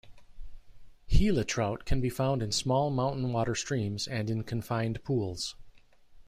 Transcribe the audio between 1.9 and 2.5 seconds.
be found